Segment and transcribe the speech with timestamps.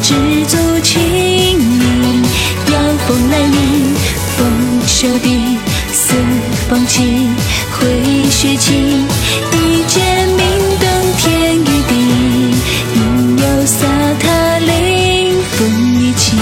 [0.00, 0.14] 知
[0.46, 1.56] 足情意，
[2.70, 3.94] 妖风来临，
[4.36, 4.46] 风
[4.86, 5.58] 袖低，
[5.92, 6.14] 四
[6.68, 7.28] 方起，
[7.72, 8.74] 灰雪起，
[9.52, 10.38] 一剑明
[10.78, 11.92] 灯天与地，
[12.94, 13.76] 应有飒
[14.20, 15.58] 沓凌风
[15.94, 16.36] 雨起，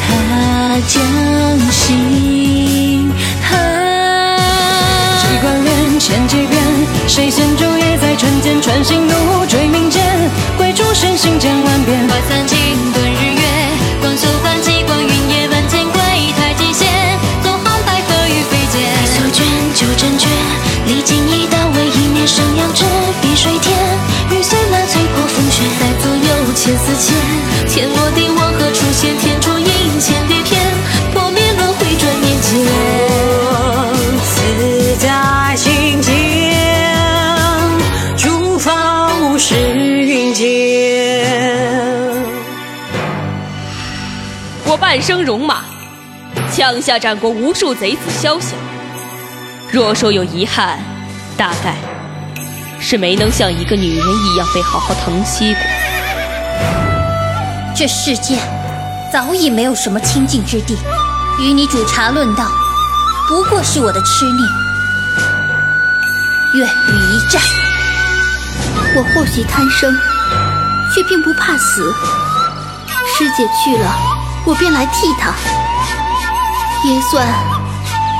[0.00, 0.06] 他
[0.86, 1.02] 将
[1.70, 3.10] 心
[3.50, 3.52] 啊，
[5.20, 5.46] 机关
[5.98, 6.62] 千机变，
[7.08, 10.17] 谁先住也在唇间，穿心怒，追命间。
[10.98, 11.96] 寻星千万变。
[12.08, 12.58] 花散尽，
[12.92, 13.42] 顿日月，
[14.00, 16.00] 光秀换季，光云夜半见归
[16.36, 16.88] 太极仙。
[17.40, 19.46] 纵横百合与飞剑，白素卷，
[19.76, 20.26] 九针诀，
[20.86, 22.82] 历经一道为一念生阳之
[23.22, 23.78] 碧水天。
[24.32, 27.14] 玉碎乱摧破风雪，待左右千丝牵，
[27.68, 29.16] 天罗地网何处现？
[29.18, 29.57] 天出。
[44.90, 45.64] 半生戎马，
[46.50, 48.56] 枪下斩过无数贼子宵小。
[49.70, 50.78] 若说有遗憾，
[51.36, 51.76] 大概
[52.80, 55.62] 是没能像一个女人一样被好好疼惜过。
[57.76, 58.38] 这世间
[59.12, 60.74] 早已没有什么清净之地，
[61.38, 62.50] 与你煮茶论道，
[63.28, 64.38] 不过是我的痴念。
[66.54, 67.42] 愿与一战。
[68.96, 69.94] 我或许贪生，
[70.94, 71.92] 却并不怕死。
[73.18, 75.32] 师姐去了，我便来替他，
[76.88, 77.26] 也算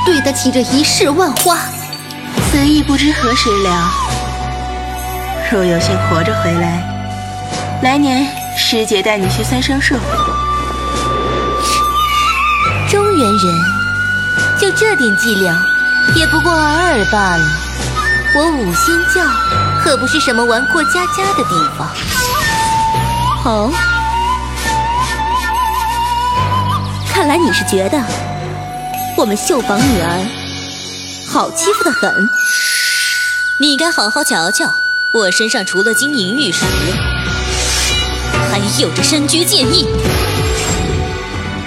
[0.05, 1.57] 对得起这一世万花。
[2.51, 3.91] 此意不知何时了。
[5.51, 6.83] 若有幸活着回来，
[7.81, 10.01] 来年师姐带你去三生社会。
[12.87, 13.39] 中原人
[14.59, 15.55] 就这点伎俩，
[16.15, 17.43] 也不过尔尔罢了。
[18.35, 19.27] 我五仙教
[19.81, 21.87] 可不是什么玩过家家的地方。
[23.45, 23.71] 哦，
[27.19, 28.01] 看来你是觉得
[29.17, 30.25] 我们绣坊女儿
[31.29, 32.29] 好欺负的很。
[33.59, 34.71] 你该好好瞧瞧，
[35.13, 36.63] 我身上除了金银玉石，
[38.49, 39.85] 还有着身居剑意。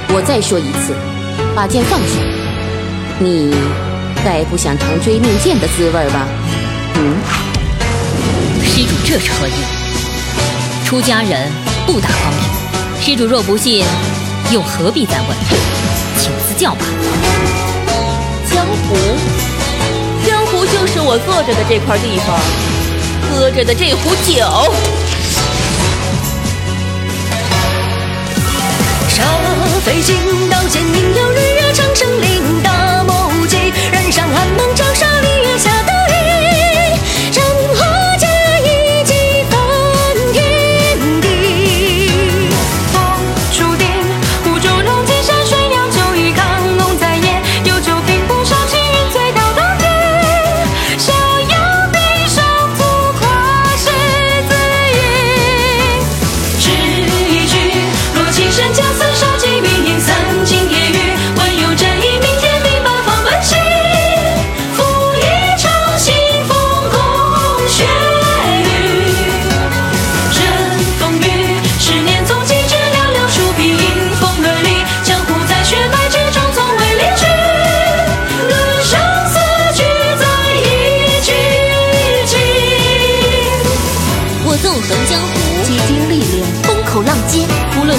[0.09, 0.95] 我再说一次，
[1.55, 2.07] 把剑放下。
[3.19, 3.55] 你
[4.25, 6.27] 该不想尝追命剑的滋味吧？
[6.95, 7.21] 嗯，
[8.65, 9.53] 施主这是何意？
[10.87, 11.53] 出家人
[11.85, 13.05] 不打诳语。
[13.05, 13.85] 施主若不信，
[14.53, 15.29] 又何必再问？
[16.19, 16.85] 请赐教吧。
[18.53, 18.95] 江湖，
[20.27, 22.39] 江湖就是我坐着的这块地方，
[23.31, 24.45] 喝着的这壶酒。
[29.09, 29.25] 沙
[29.87, 30.19] 飞金
[30.51, 32.32] 刀剑，应有日月长生灵，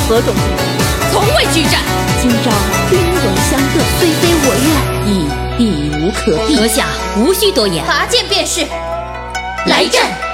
[0.08, 1.82] 何种境遇，从未拒战。
[2.22, 2.52] 今朝
[2.90, 4.68] 兵戎相对，虽非我愿，
[5.08, 5.10] 亦
[5.58, 5.62] 避
[5.98, 6.56] 无可避。
[6.58, 8.66] 阁下无需多言，拔剑便是。
[9.66, 10.33] 来战！